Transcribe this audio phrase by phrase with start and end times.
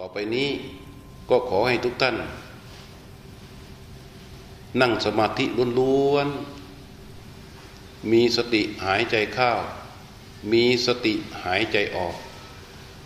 [0.00, 0.50] ต่อไปนี้
[1.30, 2.16] ก็ขอให้ทุกท่าน
[4.80, 5.44] นั่งสมาธิ
[5.78, 9.50] ล้วนๆ มีสติหายใจเข้า
[10.52, 11.14] มีสติ
[11.44, 12.16] หายใจออก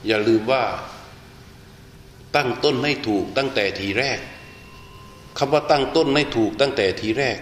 [0.06, 0.64] อย่าลืมว่า
[2.37, 4.18] ตั้งต้นให้ถูกตั้งแต่ทีแรก
[5.38, 7.38] คำว่าตั้งต้นให้ถูกตั้งแต่ทีแรก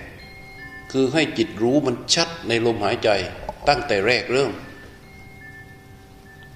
[0.92, 3.10] คือให้จิตรู้มันชัดในลมหายใจ
[3.68, 4.52] ตั้งแต่แรกเริ่ม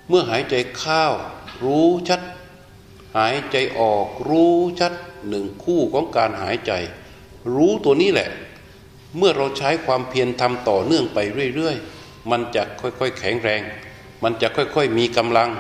[0.08, 1.04] เมื่อหายใจเข้า
[1.64, 2.20] รู้ชัด
[3.16, 4.92] หายใจออกรู้ชัด
[5.28, 6.72] หนึ่งคู่ของการหายใจ
[7.54, 8.30] รู้ตัวนี้แหละ
[9.16, 11.18] เมื่อเราใช้ความเพียรทำต่อเนื่องไป
[11.54, 13.62] เรื่อยๆ มันจะค่อยๆแข็งแรง
[14.22, 15.50] มันจะค่อยๆมีกำลัง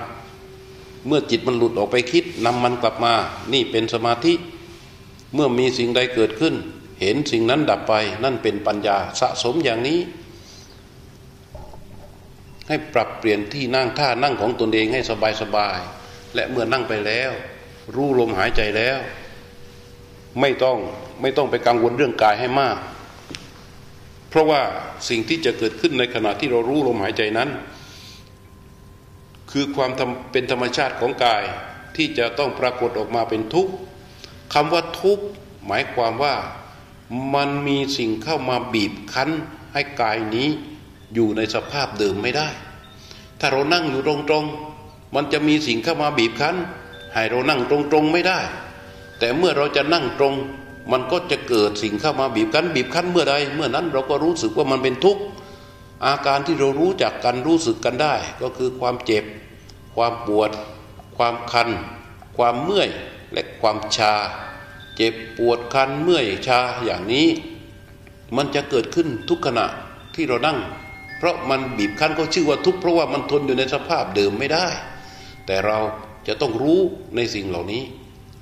[1.06, 3.14] เมื่อจิตมันหลุดออกไปคิดนำมันกลับมา
[3.52, 4.34] นี่เป็นสมาธิ
[5.34, 6.54] เมื่อมีสิ่งใดเกิดขึ้น
[7.00, 9.98] เห็นสิ่งนั้นดับไป นั่นเป็นปัญญาสะสมอย่างนี้
[12.68, 15.00] ให้ปรับเปลี่ยนที่นั่งท่านั่งของตนเองให้
[15.42, 16.01] สบายๆ
[16.34, 17.30] และเมื่อนั่งไปแล้ว
[17.94, 18.98] รู้ลมหายใจแล้ว
[20.40, 20.78] ไม่ต้อง
[21.22, 22.76] ไม่ต้องไปกังวลเรื่องกายให้มาก
[24.28, 24.60] เพราะว่า
[25.08, 27.50] สิ่งที่จะเกิดขึ้นในขณะที่เรารู้ลมหายใจนั้น
[29.50, 29.90] คือความ
[30.32, 31.42] เป็นธรรมชาติของกาย
[31.96, 33.72] ที่จะต้องปรากฏออกมาเป็นทุกข์
[34.54, 35.24] คำว่าทุกข์
[35.66, 36.34] หมายความว่า
[37.34, 39.30] มันมีสิ่งเข้ามาบีบคั้น
[39.72, 40.48] ให้กายนี้
[41.14, 42.48] อยู่ในสภาพเดิมไม่ได้
[43.40, 44.71] ถ้าเรานั่งอยู่ตรงๆ
[45.14, 46.56] มันจะมีสิ่งเข้ามาบีบคั้น
[47.14, 48.38] ให้เรานั่งตรงๆไม่ได้
[49.18, 50.34] แต่เมื่อเราจะนั่งตรง
[50.92, 55.22] มันก็จะเกิดสิ่งเข้ามาบีบคั้น บีบคั้นเมื่อใดเมื่อนั้นเราก็รู้สึกว่ามันเป็นทุกข์
[56.06, 59.24] อาการที่เรารู้จักกันรู้สึกกันได้ ก็คือความเจ็บ
[59.96, 60.50] ความปวด
[61.16, 61.68] ความคัน
[62.36, 62.90] ความเมื่อย
[63.32, 64.14] และความชา
[64.96, 67.28] เจ็บปวดคันเมื่อยชาอย่างนี้
[68.36, 69.66] มันจะเกิดขึ้นทุกขณะ
[70.14, 70.58] ที่เรานั่ง
[71.18, 74.66] เพราะมันบีบคั้นก็ชื่อว่าทุกข์เพราะว่ามันทนอยู่ในสภาพเดิมไม่ได้
[75.46, 75.78] แต่เรา
[76.28, 76.80] จะต้องรู้
[77.16, 77.82] ในสิ่งเหล่านี้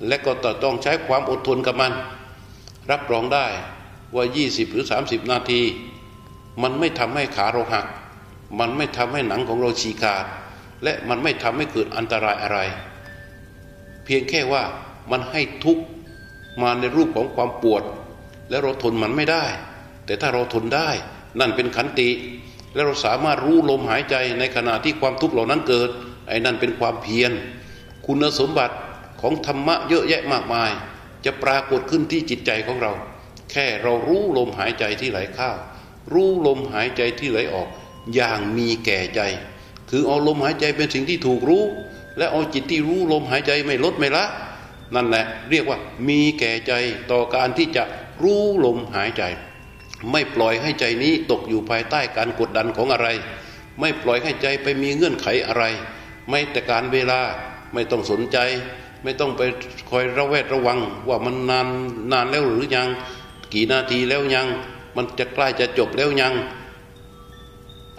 [0.07, 0.31] และก็
[0.63, 1.93] ต้องใช้ความอดทนกับมัน
[2.91, 3.47] รับรองได้
[4.15, 5.61] ว่า 20 หรือ 30 นาที
[6.61, 7.87] มันไม่ทำให้ขาเราหัก
[8.59, 10.25] มันไม่ทำให้หนังของเราฉีกขาด
[10.83, 12.59] และมันไม่ทำให้เกิดอันตรายอะไร
[14.03, 14.63] เพียงแค่ว่า
[15.11, 15.83] มันให้ทุกข์
[16.61, 17.83] มาในรูปของความปวด
[18.49, 19.45] และเราทนมันไม่ได้
[20.05, 20.89] แต่ถ้าเราทนได้
[21.39, 22.09] นั่นเป็นขันติ
[22.73, 25.89] และเราสามารถรู้ลมหายใจในขณะที่ความทุกข์เหล่านั้นเกิด
[26.31, 27.31] อ้นั่นเป็นความเพียร
[28.05, 28.75] คุณสมบัติ
[29.21, 30.71] ของธรรมะเยอะแยะมากมาย
[31.25, 32.93] จะปรากฏขึ้นที่จิตใจของเรา
[33.51, 35.51] แค่เรารู้ลมหายใจที่ไหลเข้า
[36.13, 37.67] รู้ลมหายใจที่ไหลออก
[38.15, 39.21] อย่างมีแก่ใจ
[39.89, 41.63] คือเอาลมหายใจเป็นสิ่งที่ถูกรู้
[42.17, 44.25] และเอาจิตที่รู้ลมหายใจไม่ลดไม่ละ
[44.95, 45.77] นั่นแหละเรียกว่า
[46.07, 46.73] มีแก่ใจ
[47.11, 47.83] ต่อการที่จะ
[48.23, 49.23] รู้ลมหายใจ
[50.11, 53.07] ไม่ปล่อยให้ใจนี้ตกอยู่ภายใต้การกดดันของอะไร
[53.79, 55.63] ไม่ปล่อยให้ใจไปมีเงื่อนไขอะไร
[56.29, 57.19] ไม่แต่การเวลา
[57.73, 58.37] ไม่ต้องสนใจ
[59.03, 59.41] ไม่ต้องไป
[59.89, 61.67] คอยระแวดระวัง ว่ามันนาน
[62.11, 62.87] นานแล้วหรือยัง
[63.53, 64.47] กี่นาทีแล้วยัง
[64.95, 66.33] มันจะใกล้จะจบแล้วยัง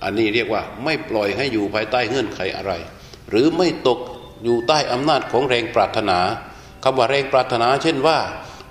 [0.03, 2.73] อันนี้เรียกว่าไม่ปล่อยให้อยู่ภายใต้เงื่อนไขอะไร
[3.31, 3.99] หรือไม่ตก
[4.45, 6.19] อยู่ใต้อำนาจของแรงปรารถนา
[6.83, 8.19] คำว่าแรงปรารถนา เช่นว่า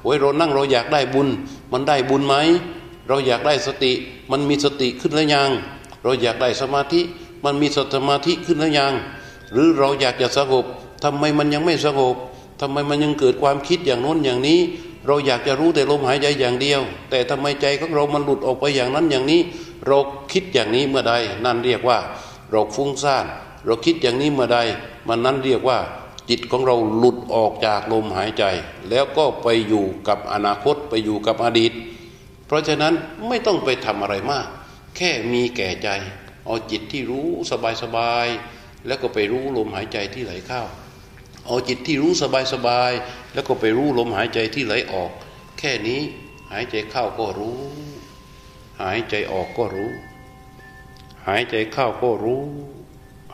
[0.01, 1.27] โอ้ยเรานั่งเราอยากได้บุญ
[1.71, 2.35] มันได้บุญไหม
[3.07, 3.91] เราอยากได้สติ
[4.31, 5.49] มันมีสติขึ้นแล้วยัง
[6.03, 7.01] เราอยากได้สมาธิ
[7.45, 8.93] มันมีสมาธิขึ้นแล้วยัง
[9.51, 10.65] หรือเราอยากจะสงบ
[11.03, 12.15] ทำไมมันยังไม่สงบ
[12.61, 14.59] ทำไมมันยังเกิดความคิดอย่างโน้นอย่างนี้
[15.07, 19.41] เราอยากจะรู้แต่ลมหายใจอย่างเดียว แต่ทำไมใจของเรามันหลุดออกไปอย่างนั้นอย่างนี้
[19.87, 19.97] เรา
[20.31, 21.13] คิดอย่างนี้เมื่อใด
[21.45, 21.97] นั่นเรียกว่า
[22.51, 23.25] เราฟุ้งซ่าน
[23.65, 24.59] เราคิดอย่างนี้เมื่อใด
[25.07, 25.79] มันนั้นเรียกว่า
[26.29, 28.43] จิตของเราหลุดออกจากลมหายใจ
[28.89, 31.71] แล้วก็ไปอยู่กับอนาคตไปอยู่กับอดีต
[32.45, 32.93] เพราะฉะนั้น
[33.27, 34.47] ไม่ต้องไปทำอะไรมาก
[34.95, 35.89] แค่มีแก่ใจ
[36.45, 38.27] เอาจิตที่รู้สบายสบาย
[38.87, 40.63] แล้วก็ไปรู้ลมหายใจที่ไหลเข้า
[41.45, 42.91] เอาจิตที่รู้สบายสบาย
[43.33, 45.11] แล้วก็ไปรู้ลมหายใจที่ไหลออก
[45.59, 46.01] แค่นี้
[46.51, 47.59] หายใจเข้าก็รู้
[48.81, 49.91] หายใจออกก็รู้
[51.27, 52.43] หายใจเข้าก็รู้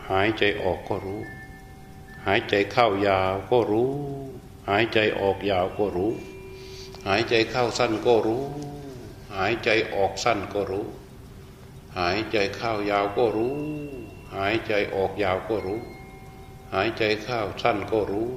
[0.09, 1.21] หายใจออกก็รู้
[2.25, 3.93] หายใจเข้ายาวก็รู้
[4.69, 6.13] หายใจออกยาวก็รู้
[7.07, 8.45] หายใจเข้าสั้นก็รู้
[9.35, 10.87] หายใจออกสั้นก็รู้
[11.97, 13.57] หายใจเข้ายาวก็รู้
[14.35, 15.81] หายใจออกยาวก็รู้
[16.73, 18.29] หายใจเข้าสั้นก็รู้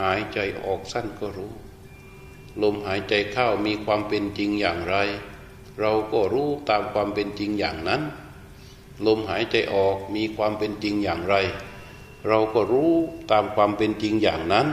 [0.00, 1.52] หายใจออกสั้นก็รู้
[2.62, 4.96] ลมหายใจเข้ามีความเป็นจริงอย่างไร
[5.80, 8.02] เราก็รู้ตามความเป็นจริงอย่างนั้น
[9.06, 11.36] ลมหายใจออกมีความเป็นจริงอย่างไร
[12.28, 12.92] เราก็รู้
[13.30, 14.66] ตามความเป็นจริงอย่างนั้น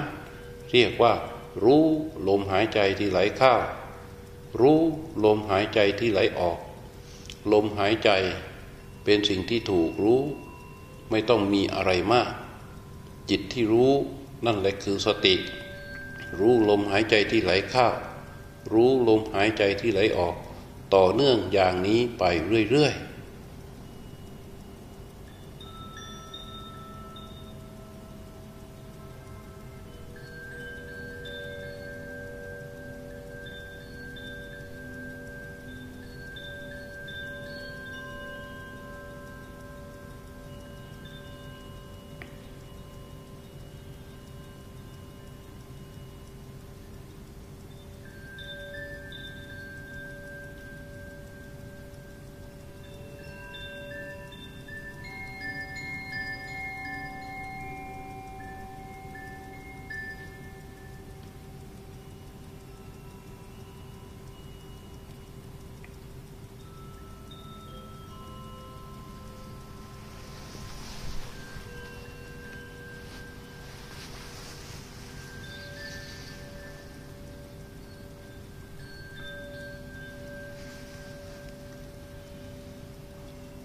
[0.71, 1.13] เรียกว่า
[1.63, 1.85] รู้
[2.27, 3.53] ลมหายใจที่ไหลเข้า
[4.61, 4.81] รู้
[5.25, 6.59] ลมหายใจที่ไหลออก
[7.51, 8.09] ลมหายใจ
[9.03, 10.21] เป็นสิ่งที่ถูกรู้
[11.11, 12.31] ไม่ต้องมีอะไรมาก
[13.29, 13.91] จิตที่รู้
[14.45, 15.35] นั่นแหละคือสติ
[16.39, 17.87] รู้ลมหายใจที่ไหลเข้า
[18.73, 20.35] รู้ลมหายใจที่ไหลออก
[20.95, 22.23] ต่อเนื่องอย่างนี้ไป
[22.69, 23.10] เรื่อยๆ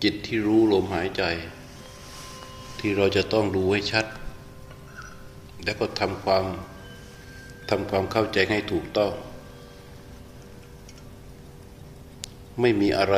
[0.03, 1.23] จิตที่รู้ลมหายใจ
[2.79, 4.07] ที่เราจะต้องดูให้ชัด
[5.65, 6.45] แล้วก็ทำความ
[7.71, 9.13] ทำความเข้าใจให้ถูกต้อง
[12.61, 13.17] ไม่มีอะไร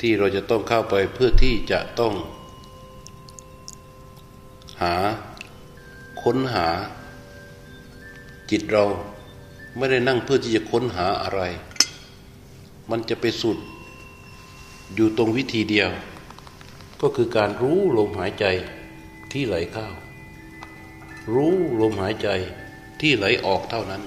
[0.00, 2.14] ที่เราจะต้องเข้าไปเพื่อที่จะต้อง
[4.82, 4.94] หา
[6.22, 6.66] ค้นหา
[8.50, 8.84] จิตเรา
[9.76, 11.40] ไม่ได้นั่งเพื่อที่จะค้นหาอะไร
[12.90, 13.58] มันจะไปสุด
[14.94, 15.90] อยู่ตรงวิธีเดียว
[17.00, 18.46] ก็คือการรู้ลมหายใจ
[19.32, 19.88] ที่ไหลเข้า
[21.34, 22.28] รู้ลมหายใจ
[23.00, 24.02] ที่ไหลออกเท่านั้น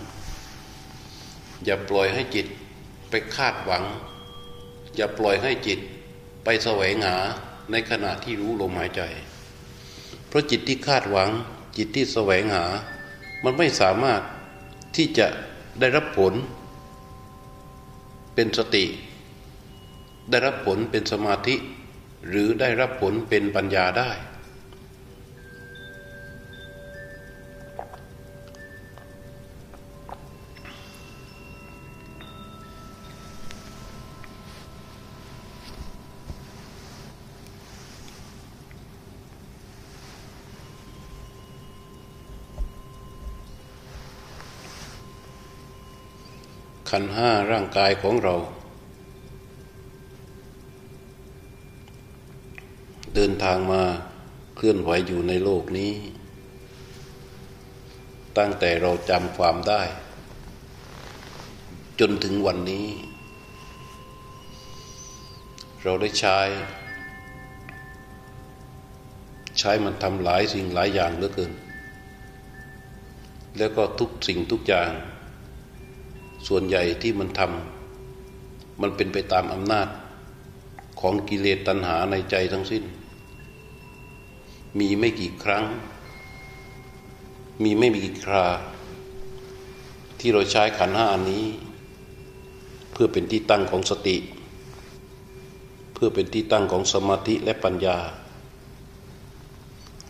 [1.63, 2.47] อย่าปล่อยให้จิต
[3.09, 3.83] ไปคาดหวัง
[4.95, 5.79] อย่าปล่อยให้จิต
[6.43, 7.17] ไปแสวงหา
[7.71, 9.01] ในขณะที่รู้ลมหายใจ
[10.27, 11.29] เพราะจิตที่คาดหวัง
[11.77, 12.65] จิตที่แสวงหา
[13.43, 14.21] มันไม่สามารถ
[14.95, 15.27] ที่จะ
[15.79, 16.33] ได้รับผล
[18.35, 18.85] เป็นสติ
[20.29, 21.55] ได้รับผลเป็นสมาธิ
[22.27, 24.11] หรือได้รับผลเป็นปัญญาได้
[46.89, 48.35] ขันห้าร่างกายของเรา
[53.19, 53.83] เดินทางมา
[54.55, 55.93] เคลื่อนไหวอยู่ในโลกนี้
[58.37, 59.81] ตั้งแต่เราจำความได้
[61.99, 62.87] จนถึงวันนี้
[65.83, 66.39] เราได้ใช้
[69.59, 71.51] ใช้มันทำหลายสิ่งหลายอย่างเหลือเกิน
[73.57, 74.91] แล้วก็ทุกสิ่งทุกอย่าง
[76.47, 79.87] ส่วนใหญ่ที่มันทำมันเป็นไปตามอำนาจ
[80.99, 82.85] ของกิเลสตัณหาในใจทั้งสิ้น
[84.79, 85.65] มีไม่กี่ครั้ง
[87.63, 88.45] มีไม่มีกี่ครา
[90.19, 91.45] ที่เราใช้ขันห้านี้
[92.91, 94.17] เพื่อเป็นที่ตั้งของสติ
[95.93, 97.97] เพื่อเป็นที่ตั้งของสมาธิและปัญญา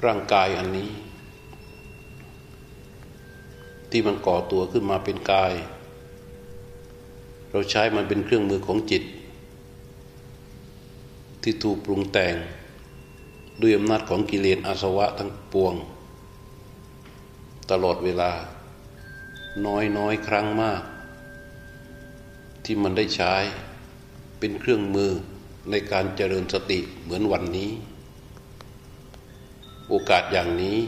[0.06, 0.89] ร่างกายอันนี้
[3.91, 5.53] ที่มันก่อตัวขึ้นมาเป็นกาย
[7.51, 9.03] เราใช้มันเป็นเครื่องมือของจิต
[11.43, 12.36] ที่ถูกปรุงแต่ง
[13.62, 15.76] ด้วยอำนาจของกิเลสอาสวะทั้งปวง
[17.72, 18.32] ตลอดเวลา
[19.66, 20.82] น้อยน้อยครั้งมาก
[22.66, 23.34] ที่มันได้ใช้
[24.40, 25.12] เป็นเครื่องมือ
[25.72, 27.72] ในการเจริญสติเหมือนวันนี้
[29.90, 30.80] โอกาสอย่างนี้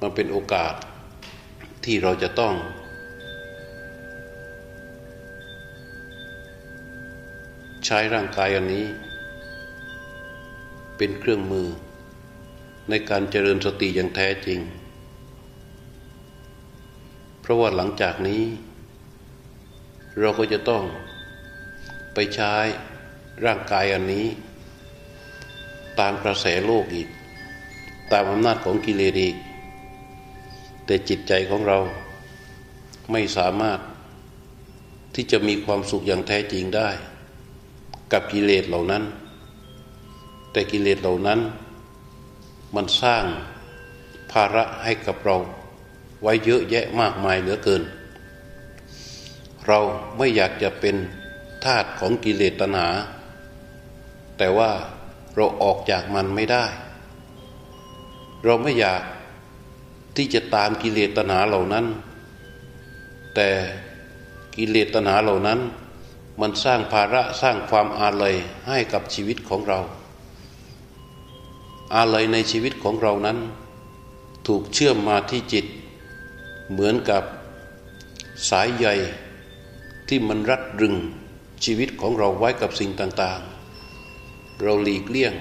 [0.00, 0.74] มันเป็นโอกาส
[1.84, 2.54] ที่เราจะต้อง
[7.86, 8.86] ใช้ร่างกายอันนี้
[11.02, 11.68] เป็นเครื่องมือ
[12.90, 14.60] ในการเจริญสติอย่างแท้จริง
[17.40, 18.42] เพราะว่าหลังจากนี้
[20.20, 20.84] เราก็จะต้อง
[22.14, 22.54] ไปใช้
[23.44, 24.26] ร่างกายอันนี้
[26.00, 27.08] ตามกระแสโลกอีก
[28.12, 29.36] ตามอำนาจของกิเลสอีก
[30.86, 31.78] แต่จิตใจของเรา
[33.12, 33.78] ไม่สามารถ
[35.14, 36.88] ที่จะมีความสุขอย่างแท้จริงได้
[38.12, 39.04] กับกิเลสเหล่านั้น
[40.52, 41.40] แต่กิเลสเหล่านั้น
[42.74, 43.24] มันสร้าง
[44.32, 45.36] ภาระให้กับเรา
[46.22, 47.82] ไว้เยอะแยะมากมายเหลือเกิน
[49.66, 49.78] เรา
[50.16, 50.96] ไม่อยากจะเป็น
[51.64, 52.88] ทาสของกิเลสตัณหา
[54.38, 54.70] แต่ว่า
[55.34, 56.64] เราออกจากมันไม่ได้
[58.44, 59.02] เราไม่อยาก
[60.16, 61.86] ที่จะตามกิเลสตัณหาเหล่านั้น
[63.34, 63.48] แต่
[64.56, 65.60] กิเลสตัณหาเหล่านั้น
[66.40, 68.34] มันสร้างภาระสร้างความอาลัย
[68.68, 69.80] ให้กับชีวิตของเรา
[71.94, 73.38] อาลัยในชีวิตของเรานั้น
[74.46, 75.66] ถูกเชื่อมมาที่จิต
[76.70, 77.22] เหมือนกับ
[78.50, 78.86] สายใย
[80.08, 80.96] ที่มันรัดรึง
[81.64, 85.34] ชีวิตของเราไว้กับสิ่งต่างๆ เราหลีกเลี่ยง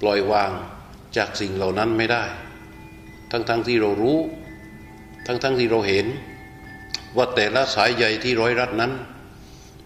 [0.00, 0.52] ปล่อยวาง
[1.16, 2.24] จากสิ่งเหล่านั้นไม่ได้
[3.30, 4.18] ทั้งๆทที่เรารู้
[5.26, 6.06] ทั้งๆทที่เราเห็น
[7.16, 8.92] ว่าแต่ละสายใยที่ร้อยรัดนั้น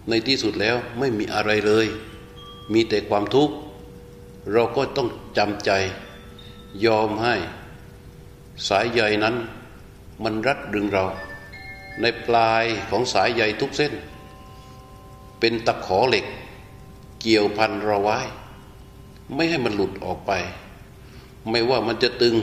[0.09, 1.87] ในที่สุดแล้วไม่มีอะไรเลย
[2.73, 3.55] มีแต่ความทุกข์
[4.51, 5.07] เราก็ต้อง
[5.37, 5.71] จำใจ
[6.85, 7.35] ยอมให้
[8.67, 9.35] สายใยนั้น
[10.23, 11.05] มันรัดดึงเรา
[12.01, 13.93] ในปลายของสายใยทุกเส้น
[15.39, 16.25] เป็นตะขอเหล็ก
[17.21, 18.19] เกี่ยวพันเราไว้
[19.33, 20.31] ไม่ให้มันหลุดออกไป
[21.49, 22.35] ไม่ว่ามันจะตึง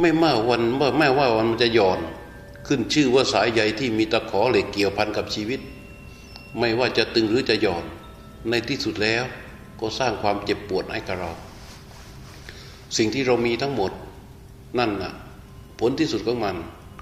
[0.00, 2.00] ไม่มาวันเมื่อแม่ว่าวันมันจะหย่อน
[2.66, 5.60] ขึ้นชื่อว่าสายใยที่มีตะขอเหล็กเกี่ยวพันกับชีวิต
[6.58, 7.84] ไม่ว่าจะตึงหรือจะหย่อน
[8.50, 9.24] ในที่สุดแล้ว
[9.80, 11.30] ก็สร้างความเจ็บปวดให้กับเรา
[12.96, 13.92] สิ่งที่เรามีทั้งหมด
[14.78, 15.12] นั่นน่ะ
[15.80, 16.56] ผลที่สุดของมัน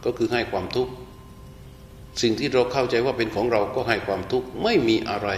[0.05, 0.93] ก็คือให้ความทุกข์
[2.23, 5.29] สิ่งที่เราเข้าใจว่าเป็นของเราก็ให้ความทุกข์ไม่มีอะไร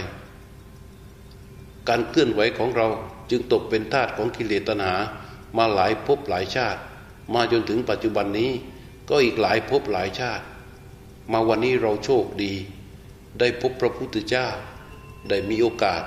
[1.89, 2.87] การเคลื่อนไหวของเรา
[3.29, 4.95] จึงตกเป็นทาสของกิเลสตัณหา
[5.57, 6.79] มาหลายภพหลายชาติ
[7.33, 8.51] มาจนถึงปัจจุบันนี้
[9.09, 10.43] ก็อีกหลายภพหลายชาติ
[11.31, 12.53] มาวันนี้เราโชคดี
[13.39, 14.47] ได้พบพระพุทธเจ้า
[15.29, 16.03] ได้มีโอกาส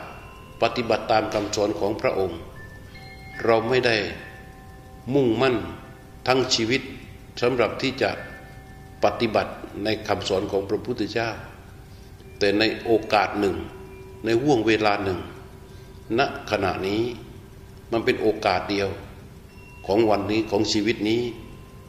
[0.65, 2.39] ปฏิบัติตามคำสอนของพระองค์
[3.45, 3.97] เราไม่ได้
[5.15, 5.57] มุ่งมั่น
[6.27, 6.83] ทั้งชีวิต
[7.41, 8.11] สำหรับที่จะ
[9.05, 9.53] ปฏิบัติ
[9.85, 11.31] ในคำสอนของพระพุทธเจ้า
[12.39, 13.57] แต่ในโอกาสหนึ่ง
[14.25, 15.19] ในห่วงเวลาหนึ่ง
[16.19, 17.03] ณขณะนี้
[17.93, 18.89] มันเป็นโอกาสเดียว
[19.87, 21.23] ของวันนี้ของชีวิตนี้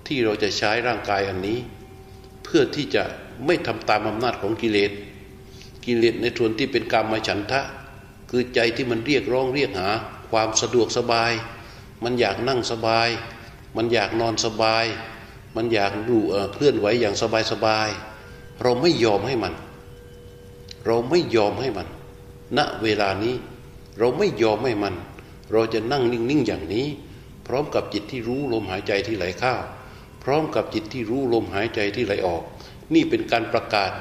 [0.07, 1.59] ที่เราจะใช้ร่างกายอันนี้
[2.43, 3.03] เพื่อที่จะ
[3.45, 4.91] ไม่ทำตามอำนาจของกิเลส
[5.85, 7.61] กิเลสในส่วนที่เป็นกรรมฉันทะ
[8.37, 9.89] คือใจที่มันเรียกร้องเรียกหา
[10.31, 11.31] ความสะดวกสบาย
[12.03, 13.09] มันอยากนั่งสบาย
[13.75, 14.85] มันอยากนอนสบาย
[15.55, 16.17] มันอยากดู
[16.53, 17.89] เคลื่อนไหวอย่างสบายสบาย
[18.61, 19.53] เราไม่ยอมให้มัน
[20.85, 21.87] เราไม่ยอมให้มัน
[22.57, 23.35] ณเวลานี้
[23.99, 24.93] เราไม่ยอมให้มัน
[25.51, 26.87] เราจะนั่งนิ่งๆอย่างนี้
[27.47, 29.53] พร้อมกับจิตที่รู้ลมหายใจที่ไหลเข้า
[30.23, 32.43] พร้อมกับจิตที่รู้ลมหายใจที่ไหลออก
[32.93, 33.91] นี่เป็นการประกาศ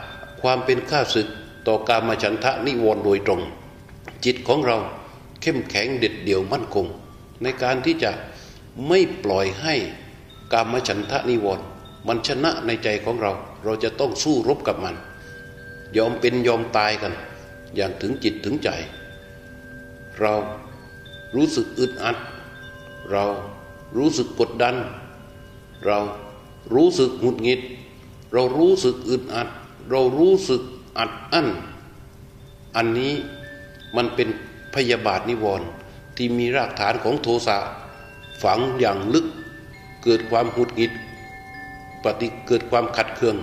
[0.43, 1.29] ความเป็นข้าศึก
[1.67, 3.43] ต่อการมาฉันทะนิวรณ์โดยตรง
[4.25, 4.79] จิตของเรา
[5.43, 6.87] เข้มแข็งเด็ดเดี่ยวมั่นคง
[7.43, 8.11] ในการที่จะ
[8.89, 9.75] ไม่ปล่อยให้
[10.53, 11.67] กามฉันทะนิวรณ์
[12.07, 13.33] มันชนะในใจของเรา
[13.65, 14.95] เราจะต้องสู้รบกับมัน
[15.97, 17.13] ยอมเป็นยอมตายกัน
[17.75, 18.69] อย่างถึงจิตถึงใจ
[20.21, 20.35] เรา
[21.35, 22.17] รู้สึกอึดอัด
[23.11, 23.25] เรา
[23.97, 24.77] รู้สึกกดดัน
[25.87, 25.99] เรา
[26.75, 27.61] รู้สึกหงุดหงิด
[28.33, 29.49] เรารู้สึกอึดอัด
[29.91, 30.63] เรารู้สึก
[30.99, 31.49] อัดอั้น
[32.77, 33.15] อันนี้
[33.97, 34.29] มันเป็น
[34.75, 35.69] พยาบาทนิวรณ์
[36.17, 37.59] ที่มีรากฐานของโทสะ
[38.43, 39.27] ฝังอย่างลึก
[40.05, 40.93] เกิดความหุดหงิด
[42.05, 43.37] ปฏิเกิดความขัดเคือง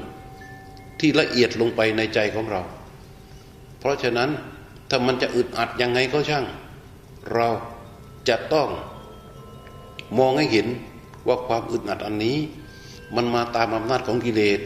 [1.00, 2.62] ที่ละเอียดลงไปในใจของเรา
[3.79, 4.29] เพราะฉะนั้น
[4.89, 6.46] ถ้ามันจะอึดอัดยังไงก็ช่าง
[7.34, 7.48] เรา
[8.29, 8.70] จะต้อง
[10.17, 10.67] มองให้เห็น
[11.27, 12.38] ว่าความอึดอัดอันนี้
[13.15, 14.60] มันมาตามอำนาจของกิเลส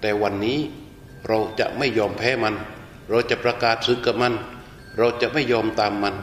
[0.00, 0.58] แต่วันนี้
[1.28, 2.54] เราจะไม่ยอมแพ้มัน
[3.10, 4.32] เราจะประกาศสึกกับมัน
[4.98, 6.16] เราจะไม่ยอมตามมัน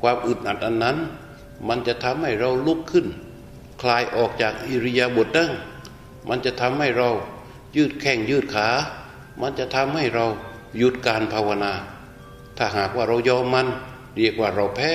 [0.00, 0.96] ความอึดอัดอันนั้น
[1.68, 3.06] มันจะทำให้เราลุกขึ้น
[3.82, 5.50] คลายออกจากอิริยาบถนั่ง
[6.28, 7.10] มันจะทำให้เรา
[7.76, 8.68] ยืดแข้งยืดขา
[9.40, 10.26] มันจะทำให้เรา
[10.78, 11.72] หยุดการภาวนา
[12.58, 13.66] ถ้าหากว่าเรายอมมัน
[14.16, 14.92] เรียกว่าเราแพ้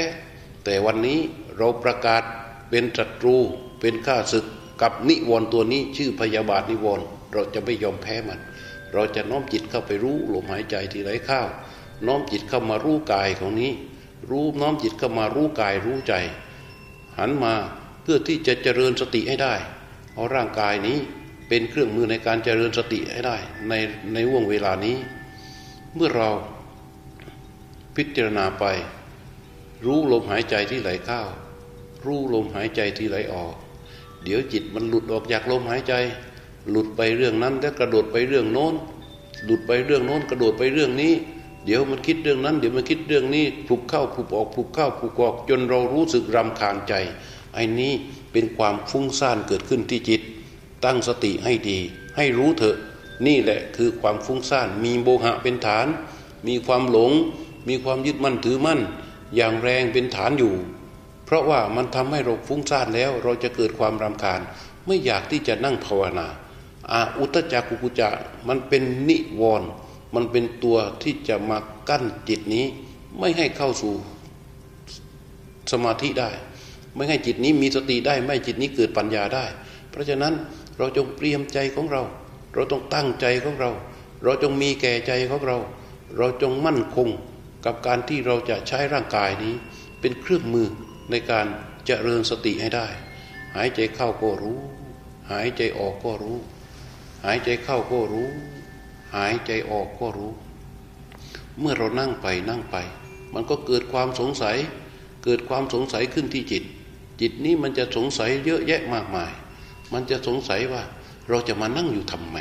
[0.63, 1.19] แต่วันนี้
[1.57, 2.23] เราประกาศ
[2.69, 3.37] เป็นศัตรู
[3.79, 4.45] เป็นข้าศึก
[4.81, 8.39] กับนิวรณ์ตัวนี้ชื่อพยาบาทนิวรณ์เราจะไม่ยอมแพ้มัน
[8.93, 11.41] เราจะน้อมจิตเข้าไปรู้ลมหายใจที่ไหลเข้า
[12.07, 13.71] น้อมจิตเข้ามารู้กายของนี้
[14.29, 16.13] รู้น้อมจิตเข้ามารู้กายรู้ใจ
[17.17, 17.53] หันมา
[18.01, 19.53] เพื่อที่จะเจริญสติให้ได้
[20.13, 20.97] เอาร่างกายนี้
[21.47, 23.73] เป็นเครื่องมือในการเจริญสติให้ได้ใน
[24.13, 24.97] ในว่วงเวลานี้
[25.95, 26.29] เมื่อเรา
[27.95, 28.65] พิจารณาไป
[29.85, 31.21] รู้ลมหายใจที่ไหลเข้า
[32.05, 33.55] รู้ลมหายใจที่ไหลออก
[34.23, 35.93] เดี๋ยวจิตมันหลุดออกจากลมหายใจ
[36.69, 38.73] หลุดไปเรื่องนั้นแล้วกระโดดไปเรื่องโน้น
[39.45, 41.13] หลุดไปเรื่องโน้น กระโดดไปเรื่องนี้
[41.65, 46.93] เดี๋ยวมันคิดเรื่องนั้น เดี๋ยวมันคิดเรื่องนี้ผุกเข้าผุกออกผุกเข้าผุกออก จนเรารู้สึกรำคาญใจ
[47.53, 47.93] ไอ้นี้
[48.31, 50.21] เป็นความฟุ้งซ่านเกิดขึ้นที่จิต
[50.85, 51.79] ตั้งสติให้ดี
[52.17, 52.77] ให้รู้เถอะ
[53.27, 55.87] นี่แหละคือความฟุ้งซ่านมีโบหะเป็นฐาน
[56.47, 57.11] มีความหลง
[57.67, 58.79] มีความยึดมั่นถือมั่น
[59.35, 60.53] อย่างแรงเป็นฐานอยู่
[61.25, 64.39] เพราะว่ามันทำให้เราฟุ้งซ่านแล้วเราจะเกิดความรำคาญ
[64.85, 66.27] ไม่อยากที่จะนั่งภาวนา
[66.91, 68.09] อาอุตจักกุกุจะ
[68.47, 69.69] มันเป็นนิวรณ์
[70.15, 71.57] มันเป็นตัวที่จะมา
[71.89, 72.65] กั้นจิตนี้
[73.19, 73.93] ไม่ให้เข้าสู่
[75.71, 76.29] สมาธิได้
[76.95, 79.45] ไม่ให้จิตนี้มีสติได้ ไม่จิตนี้เกิดปัญญาได้
[79.89, 80.33] เพราะฉะนั้น
[80.77, 82.03] เราจงเตรียมใจของเรา
[82.53, 83.71] เราต้องตั้งใจของเรา
[84.23, 85.57] เราจงมีแก่ใจของเรา
[86.17, 87.09] เราจงมั่นคง
[87.65, 89.53] กับการที่เราจะใช้ร่างกายนี้
[89.99, 90.67] เป็นเครื่องมือ
[91.11, 91.47] ในการ
[91.85, 92.87] เจริญสติให้ได้
[93.55, 94.59] หายใจเข้าก็รู้
[95.31, 96.37] หายใจออกก็รู้
[97.25, 98.29] หายใจเข้าก็รู้
[99.15, 100.33] หายใจออกก็รู้
[101.59, 102.75] เมื่อเรานั่งไปนั่งไป
[103.33, 104.57] มันก็เกิดความสงสัย
[105.23, 106.63] เกิดความสงสัยขึ้นที่จิต
[107.21, 109.31] จิตนี้มันจะสงสัยเยอะแยะมากมาย
[109.93, 110.83] มันจะสงสัยว่า
[111.29, 112.37] เราจะมานั่งอยู่ทำไม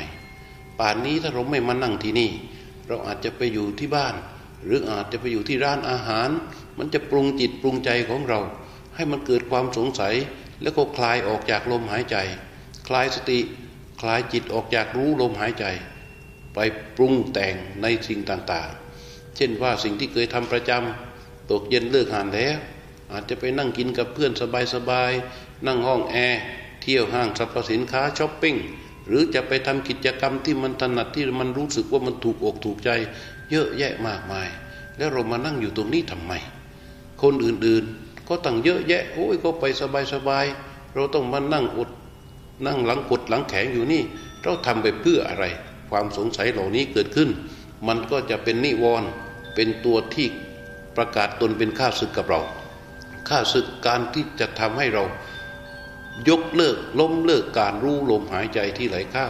[0.79, 2.31] ป่านนี้ถ้าเราไม่มานั่งที่นี่
[2.87, 4.15] เราอาจจะไปอยู่ที่บ้าน
[4.65, 6.29] หรืออาจจะไปอยู่ที่ร้านอาหาร
[6.77, 8.39] มันจะปรุงจิตปรุงใจของเรา
[8.95, 10.15] ให้มันเกิดความสงสัย
[10.61, 12.17] แล้วก็คลายออกจากลมหายใจ
[12.87, 13.39] คลายสติ
[14.01, 15.65] คลายจิตออกจากรู้ลมหายใจ
[16.55, 16.59] ไป
[16.95, 22.57] ปรุงแต่งในสิ่งต่างๆ เช่นว่าสิ่งที่เคยทำประจำตกเย็นเลิกงานแล้ว
[23.11, 24.31] อาจจะไปนั่งกินกับเพื่อน
[24.75, 26.41] สบายๆ นั่งห้องแอร์
[26.81, 28.55] เที่ยวห้างสรรพสินค้าช้อปปิ้ง
[29.07, 32.89] หรือจะไปทำกิจกรรมที่มันถนัดที่มันรู้สึกว่ามันถูกอกถูกใจ
[33.51, 34.47] เยอะแยะมากมาย
[34.97, 36.33] แล้วเรามานั่งอยู่ตรงนี้ทำไม
[37.21, 39.65] คนอื่นๆ ก็ตั้งเยอะแยะ โอ้ยก็ไป
[40.13, 41.89] สบายๆ เราต้องมานั่งอด
[42.65, 44.01] นั่งหลังกดหลังแข็งอยู่นี่
[44.43, 45.45] เราทำไปเพื่ออะไร
[45.91, 47.29] ความสงสัยเหล่านี้เกิดขึ้น
[47.87, 49.09] มันก็จะเป็นนิวรณ์
[49.55, 50.27] เป็นตัวที่
[50.97, 52.41] ประกาศตนเป็นข้าศึกกับเรา
[53.29, 55.03] ข้าศึกการที่จะทำให้เรา
[56.29, 59.27] ยกเลิกล้มเลิกการรู้ลมหายใจที่ไหลเข้า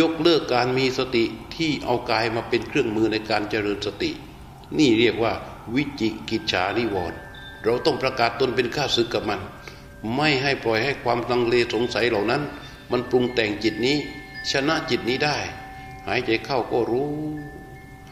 [0.00, 1.24] ยกเลิกการมีสติ
[1.56, 4.10] ที่เอากายมาเป็นเครื่องมือในการเจริญสติ
[4.78, 5.32] นี่เรียกว่า
[5.74, 7.18] วิจิกิจฉานิวรณ์
[7.64, 9.40] เราต้องประกาศตนเป็นข้าศึกกับมัน
[10.16, 12.42] ไม่ให้ปล่อยให้ความลังเลสงสัยเหล่านั้น
[12.90, 13.96] มันปรุงแต่งจิตนี้
[14.50, 15.38] ชนะจิตนี้ได้
[16.06, 17.12] หายใจเข้าก็รู้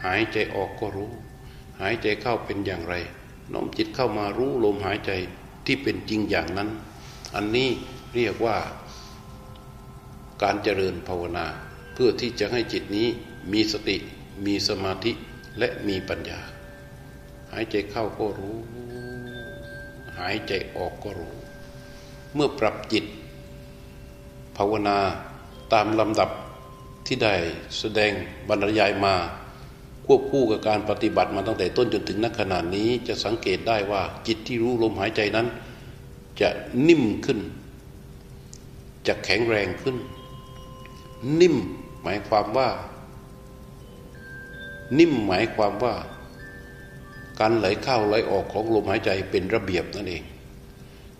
[0.04, 1.10] หายใจออกก็รู้
[1.80, 2.94] หายใจเข้าเป็นอย่างไร
[3.52, 5.10] น้อมจิตเข้ามารู้ลมหายใจ
[5.66, 6.68] ที่เป็นจริงอย่างนั้น
[7.34, 7.68] อันนี้
[8.14, 8.56] เรียกว่า
[10.42, 11.46] การเจริญภาวนา
[11.94, 13.08] เพื่อที่จะให้จิตนี้
[13.52, 13.96] มีสติ
[14.46, 15.12] มีสมาธิ
[15.58, 16.40] และมีปัญญา
[17.52, 18.56] หายใจเข้าก็รู้
[20.18, 21.34] หายใจออกก็รู้
[22.34, 23.04] เมื่อปรับจิต
[24.56, 24.98] ภาวนา
[25.72, 26.30] ตามลำดับ
[27.06, 27.34] ที่ได้
[27.78, 28.12] แสดง
[28.48, 29.14] บรรยายมา
[30.06, 35.46] ควบคู่กับการปฏิบัติมาตั้งแต่ต้นจนถึงนักขนาดนี้จะสังเกตได้ว่าจิตที่รู้ลมหายใจนั้น
[36.40, 36.48] จะ
[36.88, 37.38] นิ่มขึ้น
[39.06, 39.96] จะแข็งแรงขึ้น
[41.40, 41.56] นิ่ม
[42.02, 42.68] หมายความว่า
[44.98, 45.94] นิ่มหมายความว่า
[47.40, 50.22] การไหลเข้าไหลออกของลมหายใจเป็นระเบียบนั่นเอง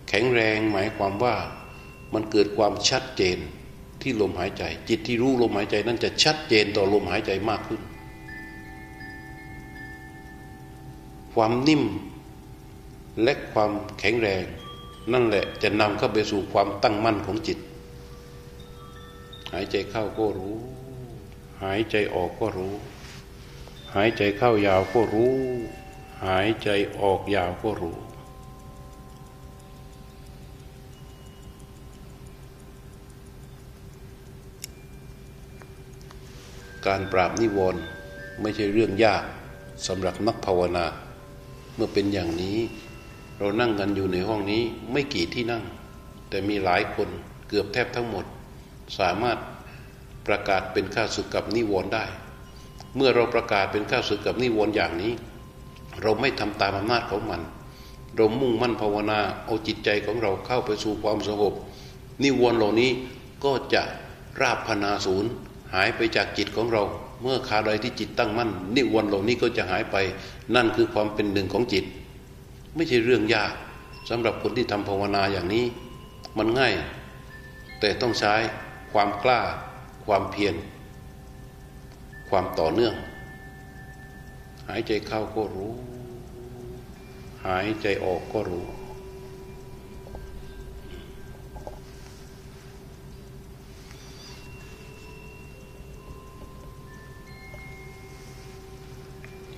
[0.08, 1.36] แข็งแรงหมายความว่า
[2.14, 3.38] มันเกิดความชัดเจน
[4.02, 7.80] ที่ลมหายใจ จิตที่รู้ลมหายใจนั้นจะชัดเจนต่อลมหายใจมากขึ้น
[11.34, 11.84] ความนิ่ม
[13.22, 14.44] และความแข็งแรง
[15.12, 17.58] นั่นแหละจะนำเข้าไปสู่ความตั้งมั่นของจิต
[19.52, 20.56] หายใจเข้าก็รู้
[21.62, 22.74] หายใจออกก็รู้
[23.94, 25.34] หายใจเข้ายาวก็รู้
[26.26, 26.68] หายใจ
[27.00, 27.96] ออกยาวก็รู้
[36.86, 37.82] การปราบนิวรณ์
[38.40, 39.24] ไม่ใช่เรื่องยาก
[39.86, 40.86] สำหรับนักภาวนา
[41.74, 42.58] เมื่อเป็นอย่างนี้
[43.38, 45.62] เรานั่งกันอยู่ในห้องนี้ไม่กี่ที่นั่ง
[46.28, 47.08] แต่มีหลายคน
[47.48, 48.24] เกือบแทบทั้งหมด
[48.98, 49.38] สามารถ
[50.26, 52.04] ประกาศเป็นข้าศึกกับนิวรณ์ได้
[52.96, 55.12] เมื่อเราประกาศเป็นข้าศึกกับนิวรณ์อย่างนี้
[56.02, 57.40] เราไม่ทำตามอำนาจของมัน
[58.16, 61.54] เรามุ่งมั่นภาวนาเอาจิตใจของเราเข้าไปสู่ความสงบ
[62.22, 62.90] นิวรณ์เหล่านี้
[63.44, 63.82] ก็จะ
[64.40, 65.30] ราบพนาศูนย์
[65.74, 66.82] หายไปจากจิตของเรา
[67.22, 69.96] เมื่อคาใดที่จิตตั้งมั่น นิวรณ์เหล่านี้ก็จะหายไป
[70.54, 71.84] นั่นคือความเป็นหนึ่งของจิต
[72.74, 73.52] ไม่ใช่เรื่องยาก
[74.10, 75.64] สำหรับคนที่ทำภาวนาอย่างนี้
[76.38, 76.72] มันง่าย
[77.80, 78.34] แต่ต้องใช้
[78.92, 79.40] ความกล้า
[80.04, 80.54] ความเพียร
[82.28, 82.94] ความต่อเนื่อง
[84.68, 85.72] หายใจเข้าก็รู้
[87.46, 88.64] หายใจออกก็รู้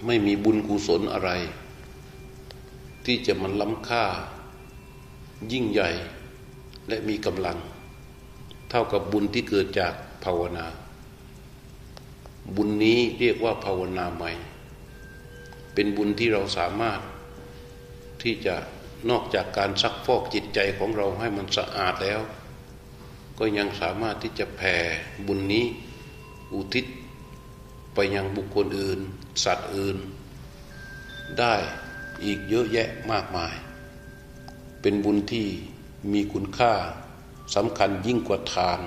[0.06, 1.30] ไม่มีบุญกุศลอะไร
[3.04, 4.04] ที่จะมันล้ำค่า
[5.52, 5.90] ยิ่งใหญ่
[6.88, 7.58] และมีกำลัง
[8.70, 10.66] เท่ากับบุญที่เกิดจากภาวนา
[12.56, 14.32] บุญนี้เรียกว่าภาวนาใหม่
[15.74, 17.00] เป็นบุญที่เราสามารถ
[18.22, 18.54] ที่จะ
[19.10, 22.20] นอกจากการซักฟอกจิตใจของเราให้มันสะอาดแล้ว
[23.38, 24.76] ก็ยังสามารถที่จะแผ่
[25.26, 25.64] บุญนี้
[26.52, 26.86] อุทิศ
[27.94, 29.00] ไปยังบุคคลอื่น
[29.44, 29.96] สัตว์อื่น
[31.38, 31.54] ได้
[32.24, 33.54] อีกเยอะแยะมากมาย
[34.80, 35.48] เป็นบุญที่
[36.12, 36.72] มีคุณค่า
[37.54, 38.80] สำคัญยิ่งกว่าทาน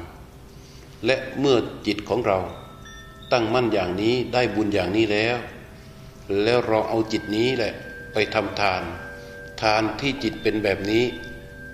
[1.06, 2.40] และเมื่อจิตของเรา
[3.32, 5.38] ตั้งมั่นอย่างนี้ได้บุญอย่างนี้แล้ว
[6.44, 7.74] แล้วเราเอาจิตนี้แหละ
[8.14, 8.82] ไปทำทาน
[9.62, 11.04] ทานที่จิตเป็นแบบนี้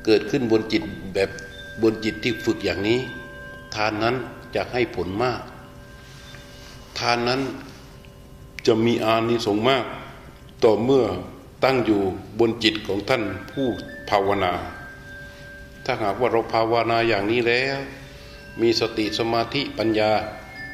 [0.05, 1.29] เกิดขึ้นบนจิตแบบ
[1.81, 2.99] บนจิตที่ฝึกอย่างนี้
[3.75, 4.15] ทานนั้น
[4.55, 5.41] จะให้ผลมาก
[6.99, 7.41] ทานนั้น
[8.67, 9.86] จะมีอานิสงส์มาก
[10.63, 11.06] ต่อเมื่อ
[11.63, 12.01] ตั้งอยู่
[12.39, 13.67] บนจิตของท่านผู้
[14.10, 14.53] ภาวนา
[15.86, 17.77] ถ้าหากว่าเราภาวนาอย่างนี้แล้ว
[18.62, 20.12] มีสติสมาธิปัญญา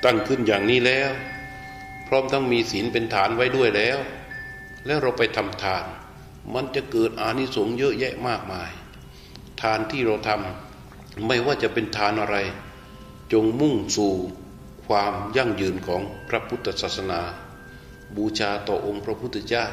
[0.05, 1.11] ตั้งขึ้นอย่างนี้แล้ว
[2.07, 3.97] พร้อมทั้งมีศีลเป็นฐานไว้ด้วยแล้ว
[4.85, 5.85] แล้วเราไปทำทาน
[6.53, 8.71] มันจะเกิดอานิสงส์เยอะแยะมากมาย
[9.61, 12.37] ทานที่เราทำไม่ว่าจะเป็นทานอะไร
[13.33, 14.13] จงมุ่งสู่
[14.89, 17.21] ความยั่งยืนของพระพุทธศาสนา
[18.15, 19.65] บูชาต่อองค์พระพุทธเจ้า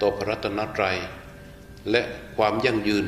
[0.00, 0.98] ต่อพระรัตนตรัย
[1.90, 2.02] และ
[2.36, 3.04] ความยั่งยืน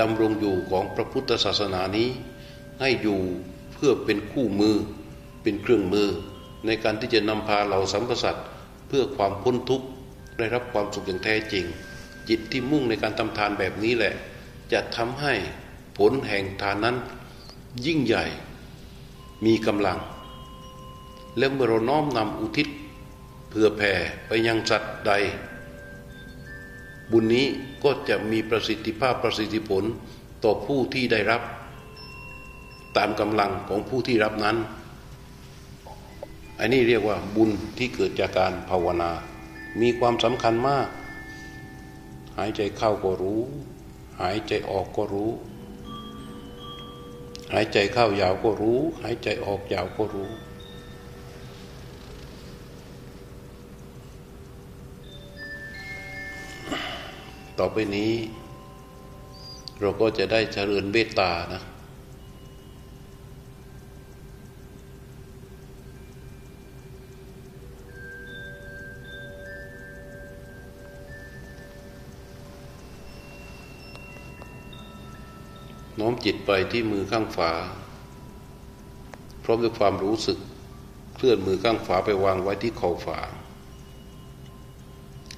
[0.00, 2.08] ดำรงอยู่ของพระพุทธศาสนานี้
[2.80, 3.20] ให้อยู่
[3.74, 4.76] เพื่อเป็นคู่มือ
[5.42, 6.08] เป็นเครื่องมือ
[6.66, 8.36] ในการที่จะนำพาเราสัมปสัต
[8.88, 9.86] เพื่อความพ้นทุกข์
[10.38, 11.64] ได้รับความสุขอย่างแท้จริง
[12.28, 14.14] จิตที่มุ่งในการทำทานแบบนี้แหละ
[14.72, 15.34] จะทำให้
[15.98, 16.96] ผลแห่งทานนั้น
[17.86, 18.24] ยิ่งใหญ่
[19.46, 19.98] มีกำลัง
[21.38, 22.68] และเมื่อเราน้อมนำอุทิศ
[23.50, 23.92] เพื่อแผ่
[24.26, 25.12] ไปยังสัตว์ใด
[27.10, 27.46] บุญนี้
[27.84, 29.84] ก็จะมีประสิทธิภาพประสิทธิผล
[30.44, 31.42] ต่อผู้ที่ได้รับ
[32.96, 34.56] ตามกำลังของผู้ที่รับนั้น
[36.58, 39.10] อันนี้เรียกว่าบุญที่เกิดจากการภาวนา
[39.80, 40.88] มีความสำคัญมาก
[42.38, 43.40] หายใจเข้าก็รู้
[44.20, 45.30] หายใจออกก็รู้
[47.52, 50.30] หายใจเข้ายาวก็รู้ หายใจออกยาวก็รู้
[57.58, 58.12] ต่อไปนี้
[59.80, 61.62] เราก็จะได้เจริญเมตตานะ
[76.00, 77.52] น้อมจิตไปที่มือข้างฝา
[79.44, 80.38] พร้อมด้วยความรู้สึก
[81.14, 83.20] เคลื่อนมือข้างฝาไปวางไว้ที่เข่าฝา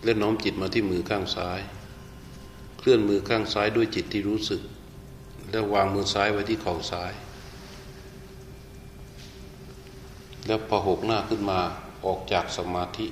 [0.04, 1.60] และน้อมจิตมาที่มือข้างซ้าย
[2.88, 4.62] ลื่อนมือข้างซ้ายด้วยจิตที่รู้สึก
[5.50, 7.12] แล้ววางมือซ้ายไว้ที่เข่าซ้าย
[10.46, 11.60] แล้วพอหกหน้าขึ้นมา
[12.06, 13.06] ออกจากสมาธิ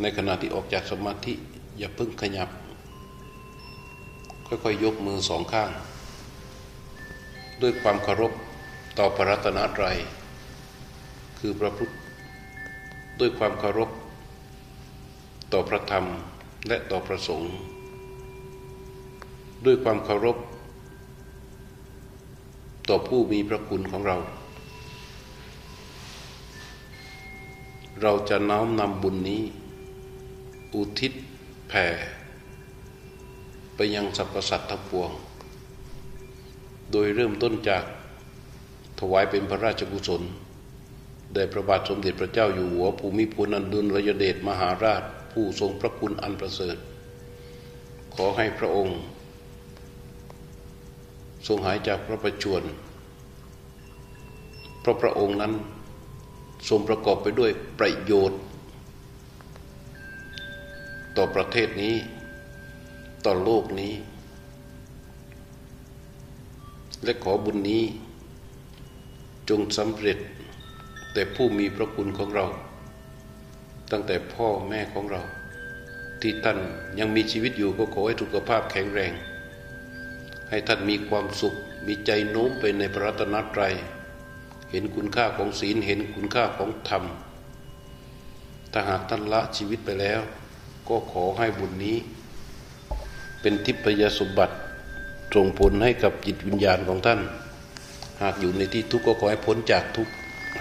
[0.00, 1.34] ในขณะที่ออกจากสมาธิ
[1.78, 2.48] อย่าเพิ่งขยับ
[4.46, 5.70] ค่อยๆยยกมือสองข้าง
[7.62, 8.32] ด้วยความเคารพ
[8.98, 9.96] ต่อพระรัตนตรัย
[11.38, 11.90] คือพระพุทธ
[13.20, 13.90] ด้วยความเคารพ
[15.52, 16.06] ต่อพระธรรม
[16.68, 17.52] และต่อพระสงฆ์
[19.64, 20.36] ด้วยความเคารพ
[22.88, 24.16] ต่อผู้มีพระคุณของเรา
[28.02, 29.42] เราจะน้อมนำบุญนี้
[30.74, 31.12] อุทิศ
[31.68, 31.86] แผ่
[33.74, 35.10] ไปยังสรรพสัตว์ทั้งปวง
[36.92, 37.84] โดยเริ่มต้นจาก
[38.98, 40.22] ถวายเป็นพระราชกุศล
[41.32, 45.02] แด่พระบาทสมเด็จพระเจ้าอยู่หัวภูมิพลอดุลยเดชมหาราช
[45.38, 46.76] ผู้ทรงพระคุณอันประเสริฐ
[48.14, 48.98] ขอให้พระองค์
[51.46, 52.62] ทรงหายจากพระประชวร
[54.80, 55.52] เพราะพระองค์นั้น
[56.68, 58.40] ทรงประกอบไปด้วยประโยชน์
[61.16, 61.94] ต่อประเทศนี้
[63.24, 63.92] ต่อโลกนี้
[67.04, 67.82] และขอบุญนี้
[69.48, 70.18] จงสำเร็จ
[71.12, 72.46] แต่ผู้มีพระคุณของเรา
[73.90, 75.22] ตั้งแต่พ่อแม่ของเรา
[76.20, 76.58] ที่ท่าน
[76.98, 79.12] ยังมีชีวิตอยู่ก็ขอให้สุขภาพแข็งแรง
[80.50, 81.54] ให้ท่านมีความสุข
[81.86, 83.74] มีใจโน้มไปในพระรัตนตรัย
[84.70, 87.04] เห็นคุณค่าของศีลเห็นคุณค่าของธรรม
[88.72, 90.20] ถ้าหากท่านละชีวิตไปแล้ว
[90.88, 91.96] ก็ขอให้บุญนี้
[93.40, 94.54] เป็นทิพยสมบัติ
[95.34, 97.20] ส่งผลให้กับจิตวิญญาณของท่าน
[98.22, 100.12] หากอยู่ในที่ทุกข์ก็ขอให้พ้นจากทุกข์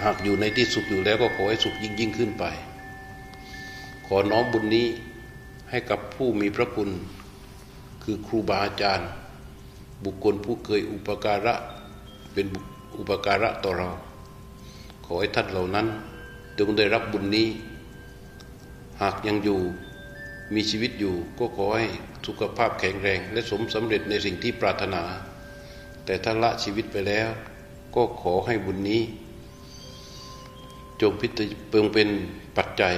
[0.03, 2.45] หากอยู่ในที่สุขอยู่แล้วก็ขอให้สุขยิ่งยิ่งขึ้นไป
[4.05, 4.87] ขอน้อมบุญนี้
[5.69, 6.89] ให้กับผู้มีพระคุณ
[8.03, 9.09] คือครูบาอาจารย์
[10.03, 11.55] บุคคลผู้เคยอุปการะ
[12.33, 12.45] เป็น
[12.97, 13.89] อุปการะต่อเรา
[15.05, 15.87] ขอให้ท่านเหล่านั้น
[16.59, 17.47] จงได้รับบุญนี้
[19.01, 19.59] หากยังอยู่
[20.53, 21.85] มีชีวิตอยู่ก็ขอให้
[22.25, 25.03] สุขภาพแข็งแรง และสมสำเร็จในสิ่งที่ปรารถนา
[26.05, 27.29] แต่ถ้าละชีวิตไปแล้ว
[27.95, 29.01] ก็ขอให้บุญนี้
[31.01, 31.39] จงพิจ
[31.69, 32.09] เปิงเป็น
[32.57, 32.95] ปัจจัย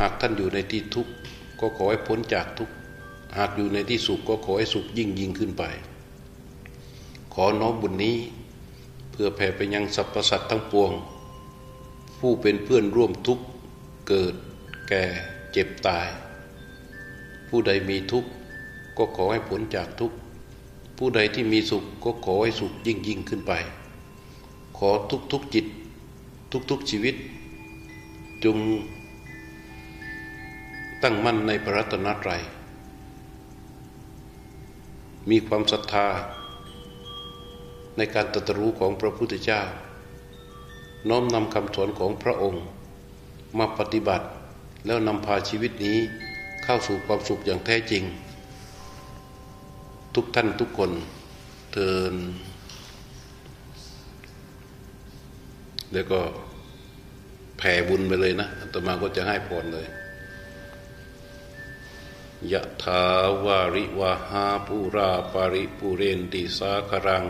[0.00, 1.12] หากท่านอยู่ในที่ทุกข์
[1.60, 2.74] ก็ขอให้พ้นจากทุกข์
[3.36, 5.64] หากอยู่ในที่สุขก็ขอให้สุขยิ่งยิ่งขึ้นไป
[7.34, 8.16] ขอน้อมบุญนี้
[9.10, 10.92] เพื่อแผ่ไปยังสรรพสัตว์ทั้งปวง
[12.18, 13.44] ผู้เป็นเพื่อนร่วมทุกข์
[14.08, 14.34] เกิด
[14.88, 15.04] แก่
[15.52, 16.06] เจ็บตาย
[17.48, 18.30] ผู้ใดมีทุกข์
[18.98, 20.16] ก็ขอให้พ้นจากทุกข์
[20.98, 23.52] ผู้ใดที่มีสุขก็ขอให้สุขยิ่งยิ่งขึ้นไป
[24.78, 25.66] ขอทุกทุกจิต
[26.52, 27.14] ทุกทุกชีวิต
[28.44, 28.56] จง
[31.02, 32.42] ตั้งมั่นในพระรัตนตรัย
[35.30, 36.08] มีความศรัทธา
[37.96, 39.62] ในการตรัสรู้ของพระพุทธเจ้า
[41.08, 42.62] น้อมนำคำสอนของพระองค์
[43.58, 44.26] มาปฏิบัติ
[44.86, 45.98] แล้วนำพาชีวิตนี้
[46.64, 48.02] เข้าสู่ความสุขอย่างแท้จริง
[50.14, 50.90] ทุกท่านทุกคน
[51.72, 52.14] เทิน
[55.92, 56.20] แล้วก็
[57.58, 59.86] แผ่บุญไปเลยนะต่อมาก็จะให้พรเลย
[62.52, 63.04] ยะถา
[63.44, 67.26] วาริวะหาปูราปะริปูเรนติสาคะรัง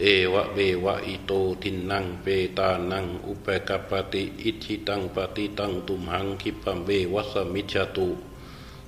[0.00, 1.32] เอวะเมวะอิโต
[1.62, 2.26] ทินนังเป
[2.58, 8.08] ตานัง อุปะกัปปะติอิจฉิตังปัตถิตังตุมหัง ขิปปะเมวะ สะมิชฌะตุ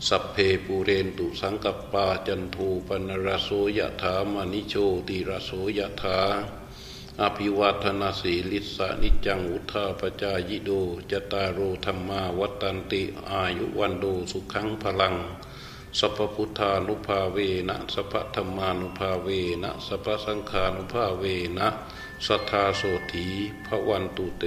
[0.09, 4.75] สัพเพปูเรนตุสังกัปปาจันโท ปัณณะระโสยะถามะณิโช
[5.09, 6.19] ติระโสยะถา
[7.23, 10.71] อะภิวาทะนะสีลิสสะ นิจจัง วุฑฒาปะจายิโน
[11.11, 15.15] จตารโรธรรมาวัตันติอายุวันโดสุขังพลัง
[15.99, 17.37] สัพพุทธานุภาเว
[17.69, 19.29] นะสัพพธรรมานุภาเว
[19.63, 21.25] นะสัพพสังขานุภาเว
[21.59, 21.69] นะ
[22.27, 23.27] สัทธาโสถี
[23.67, 24.45] พระวันตุเต